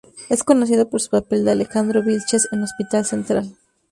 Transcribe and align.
Es 0.29 0.43
conocido 0.43 0.89
por 0.89 0.99
su 0.99 1.11
papel 1.11 1.45
de 1.45 1.51
"Alejandro 1.51 2.01
Vilches" 2.01 2.49
en 2.51 2.63
Hospital 2.63 3.05
Central. 3.05 3.55